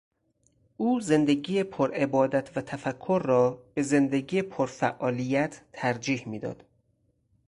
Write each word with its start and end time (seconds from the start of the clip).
او 0.77 0.99
زندگی 0.99 1.63
پر 1.63 1.93
عبادت 1.93 2.57
و 2.57 2.61
تفکر 2.61 3.21
را 3.25 3.63
به 3.73 3.81
زندگی 3.81 4.41
پرفعالیت 4.41 5.61
ترجیح 5.73 6.27
میداد. 6.27 6.63